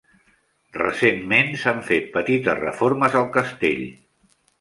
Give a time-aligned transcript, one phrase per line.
[0.77, 3.85] Recentment, s'han fet petites reformes al castell.